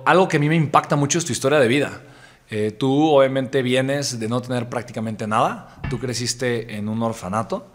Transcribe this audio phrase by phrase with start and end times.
[0.00, 2.02] Pero algo que a mí me impacta mucho es tu historia de vida.
[2.50, 7.66] Eh, tú obviamente vienes de no tener prácticamente nada, tú creciste en un orfanato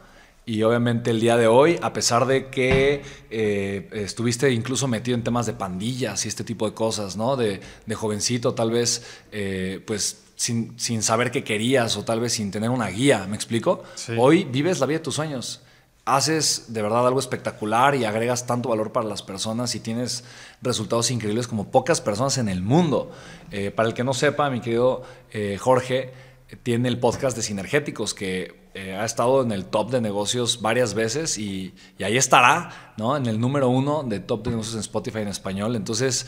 [0.46, 5.24] y obviamente el día de hoy, a pesar de que eh, estuviste incluso metido en
[5.24, 7.38] temas de pandillas y este tipo de cosas, ¿no?
[7.38, 7.62] De,
[7.96, 12.88] jovencito, tal vez, eh, pues sin, saber qué querías o tal vez sin tener una
[12.90, 13.84] guía, ¿me explico?
[14.18, 15.62] Hoy vives la vida de tus sueños
[16.06, 20.24] haces de verdad algo espectacular y agregas tanto valor para las personas y tienes
[20.62, 23.12] resultados increíbles como pocas personas en el mundo.
[23.52, 26.14] Eh, para el que no sepa, mi querido eh, Jorge
[26.62, 30.94] tiene el podcast de Sinergéticos que eh, ha estado en el top de negocios varias
[30.94, 33.18] veces y, ahí estará, ¿no?
[33.18, 35.76] En el número uno de top de negocios en Spotify en español.
[35.76, 36.28] Entonces,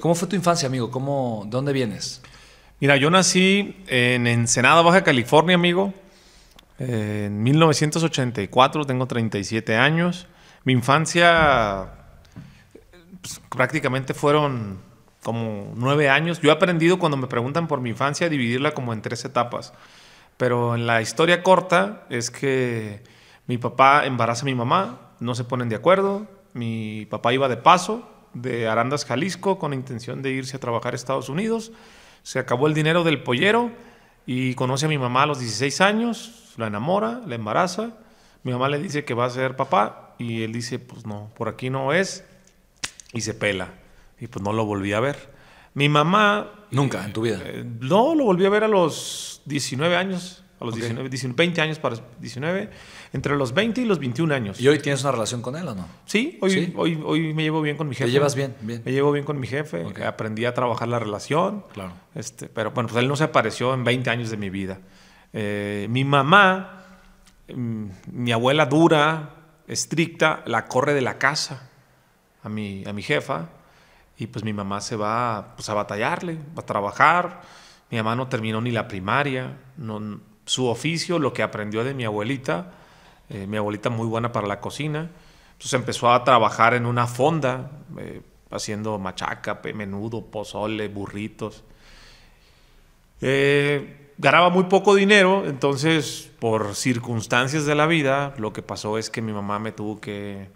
[0.00, 0.90] ¿cómo fue tu infancia, amigo?
[0.90, 2.22] ¿Cómo, ¿De dónde vienes?
[2.80, 5.92] Mira, yo nací en Ensenada, Baja California, amigo
[6.78, 10.28] en 1984, tengo 37 años.
[10.64, 11.90] Mi infancia
[13.20, 14.78] pues, prácticamente fueron
[15.22, 16.40] como nueve años.
[16.40, 19.72] Yo he aprendido cuando me preguntan por mi infancia dividirla como en tres etapas.
[20.36, 23.02] Pero en la historia corta es que
[23.46, 26.28] mi papá embaraza a mi mamá, no se ponen de acuerdo.
[26.54, 30.96] Mi papá iba de paso de Arandas, Jalisco, con intención de irse a trabajar a
[30.96, 31.72] Estados Unidos.
[32.22, 33.72] Se acabó el dinero del pollero
[34.30, 37.92] y conoce a mi mamá a los 16 años la enamora, la embaraza.
[38.42, 41.48] Mi mamá le dice que va a ser papá y él dice, pues no, por
[41.48, 42.26] aquí no es.
[43.14, 43.70] Y se pela.
[44.20, 45.32] Y pues no lo volví a ver.
[45.72, 46.66] Mi mamá...
[46.70, 47.40] Nunca en tu vida.
[47.42, 50.44] Eh, no, lo volví a ver a los 19 años.
[50.60, 52.70] A los 19, 20 años para 19.
[53.12, 54.60] Entre los 20 y los 21 años.
[54.60, 55.86] ¿Y hoy tienes una relación con él o no?
[56.04, 58.06] Sí, hoy, Hoy, hoy me llevo bien con mi jefe.
[58.06, 58.54] ¿Te llevas bien?
[58.60, 58.82] bien.
[58.84, 59.86] Me llevo bien con mi jefe.
[60.04, 61.64] Aprendí a trabajar la relación.
[61.72, 61.92] Claro.
[62.14, 64.80] Este, pero bueno, pues él no se apareció en 20 años de mi vida.
[65.32, 66.84] Eh, mi mamá,
[67.54, 69.34] mm, mi abuela dura,
[69.68, 71.70] estricta, la corre de la casa
[72.42, 73.50] a mi, a mi jefa
[74.18, 77.42] y pues mi mamá se va pues, a batallarle, a trabajar.
[77.90, 82.04] Mi mamá no terminó ni la primaria, no, su oficio, lo que aprendió de mi
[82.04, 82.72] abuelita,
[83.28, 85.10] eh, mi abuelita muy buena para la cocina,
[85.52, 91.64] entonces empezó a trabajar en una fonda, eh, haciendo machaca, menudo, pozole, burritos.
[93.20, 99.10] Eh, ganaba muy poco dinero, entonces por circunstancias de la vida, lo que pasó es
[99.10, 100.48] que mi mamá me tuvo que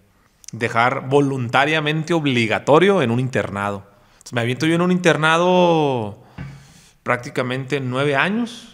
[0.52, 3.84] dejar voluntariamente obligatorio en un internado.
[4.32, 6.16] me aviento yo en un internado
[7.02, 8.71] prácticamente nueve años.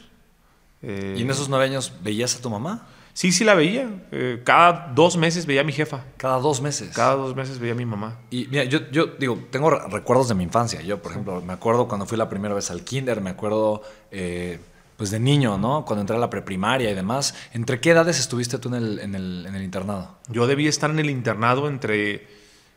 [0.83, 2.87] ¿Y en esos nueve años veías a tu mamá?
[3.19, 3.91] Sí, sí la veía.
[4.13, 6.05] Eh, cada dos meses veía a mi jefa.
[6.17, 6.95] Cada dos meses.
[6.95, 8.17] Cada dos meses veía a mi mamá.
[8.31, 10.83] Y mira, yo, yo digo, tengo recuerdos de mi infancia.
[10.83, 14.61] Yo, por ejemplo, me acuerdo cuando fui la primera vez al kinder, me acuerdo eh,
[14.97, 15.85] pues de niño, ¿no?
[15.85, 17.35] Cuando entré a la preprimaria y demás.
[17.53, 20.17] ¿Entre qué edades estuviste tú en el, en el, internado?
[20.29, 22.29] Yo debía estar en el internado entre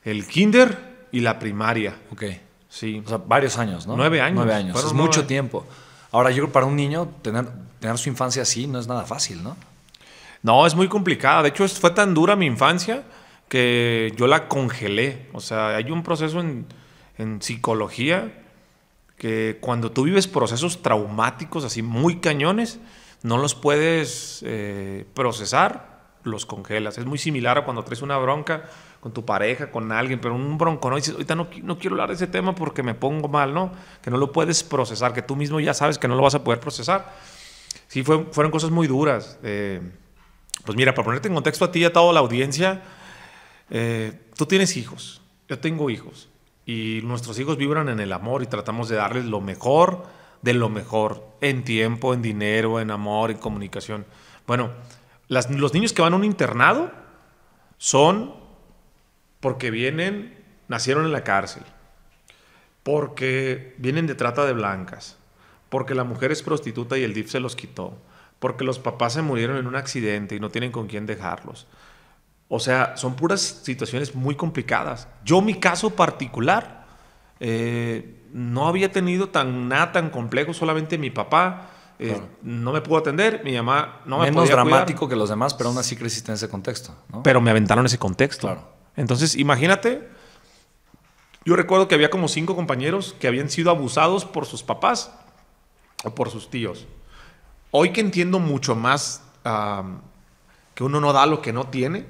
[0.04, 2.00] el kinder y la primaria.
[2.12, 2.24] Ok.
[2.68, 3.04] Sí.
[3.06, 3.96] O sea, varios años, ¿no?
[3.96, 4.38] Nueve años.
[4.38, 4.84] Nueve años.
[4.84, 5.68] es mucho tiempo.
[6.12, 7.48] Ahora, yo creo para un niño tener,
[7.80, 9.56] tener su infancia así no es nada fácil, ¿no?
[10.44, 11.44] No, es muy complicada.
[11.44, 13.04] De hecho, fue tan dura mi infancia
[13.48, 15.28] que yo la congelé.
[15.34, 16.66] O sea, hay un proceso en,
[17.18, 18.42] en psicología
[19.18, 22.80] que cuando tú vives procesos traumáticos así muy cañones,
[23.24, 25.91] no los puedes eh, procesar,
[26.24, 26.98] los congelas.
[26.98, 30.58] Es muy similar a cuando traes una bronca con tu pareja, con alguien, pero un
[30.58, 30.96] bronco, ¿no?
[30.96, 33.72] dices, ahorita no, no, quiero hablar de ese tema porque me pongo mal, ¿no?
[34.02, 36.44] Que no lo puedes procesar, que tú mismo ya sabes que no lo vas a
[36.44, 37.14] poder procesar.
[37.88, 39.40] Sí, fue, fueron cosas muy duras.
[39.44, 39.82] Eh,
[40.64, 42.84] pues mira, para ponerte en contexto a ti y a toda la audiencia,
[43.70, 46.30] eh, tú tienes hijos, yo tengo hijos
[46.66, 50.04] y nuestros hijos vibran en el amor y tratamos de darles lo mejor
[50.42, 54.06] de lo mejor, en tiempo, en dinero, en amor, en comunicación.
[54.48, 54.72] Bueno,
[55.32, 56.92] los niños que van a un internado
[57.78, 58.34] son
[59.40, 60.38] porque vienen,
[60.68, 61.64] nacieron en la cárcel,
[62.84, 65.18] porque vienen de trata de blancas,
[65.70, 67.98] porque la mujer es prostituta y el DIF se los quitó,
[68.40, 71.66] porque los papás se murieron en un accidente y no tienen con quién dejarlos,
[72.50, 75.08] o sea, son puras situaciones muy complicadas.
[75.24, 76.86] Yo, mi caso particular,
[77.40, 81.70] eh, no había tenido tan, nada tan complejo, solamente mi papá
[82.04, 85.70] eh, no me pudo atender, mi mamá no me Menos dramático que los demás, pero
[85.70, 86.96] aún así creciste en ese contexto.
[87.24, 88.48] Pero me aventaron ese contexto.
[88.48, 88.68] Claro.
[88.96, 90.10] Entonces, imagínate,
[91.46, 95.12] yo recuerdo que había como cinco compañeros que habían sido abusados por sus papás
[96.04, 96.88] o por sus tíos.
[97.70, 99.22] Hoy que entiendo mucho más
[100.74, 102.08] que uno no da lo que no tiene,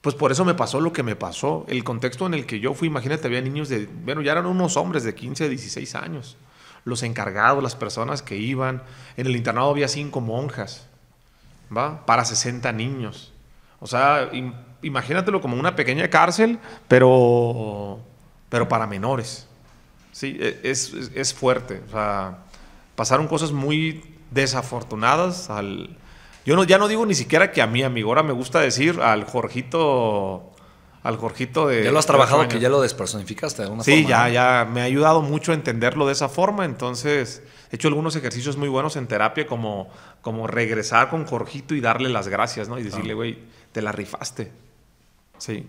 [0.00, 1.66] pues por eso me pasó lo que me pasó.
[1.68, 4.78] El contexto en el que yo fui, imagínate, había niños de, bueno, ya eran unos
[4.78, 6.38] hombres de 15, 16 años.
[6.84, 8.82] Los encargados, las personas que iban.
[9.16, 10.86] En el internado había cinco monjas,
[11.74, 12.04] ¿va?
[12.06, 13.32] Para 60 niños.
[13.80, 14.30] O sea,
[14.82, 16.58] imagínatelo como una pequeña cárcel,
[16.88, 18.00] pero,
[18.48, 19.46] pero para menores.
[20.12, 21.82] Sí, e, es, es, fuerte.
[21.86, 22.38] O sea,
[22.96, 25.96] pasaron cosas muy desafortunadas al...
[26.44, 28.08] Yo no, ya no digo ni siquiera que a mí, amigo.
[28.08, 30.52] Ahora me gusta decir al Jorgito
[31.02, 31.84] al Jorgito de...
[31.84, 34.06] Ya lo has trabajado, que ya lo despersonificaste de alguna sí, forma.
[34.06, 37.88] Sí, ya, ya me ha ayudado mucho a entenderlo de esa forma, entonces he hecho
[37.88, 39.88] algunos ejercicios muy buenos en terapia como,
[40.20, 42.78] como regresar con Jorgito y darle las gracias, ¿no?
[42.78, 43.38] Y decirle, güey,
[43.72, 44.50] te la rifaste.
[45.38, 45.66] Sí.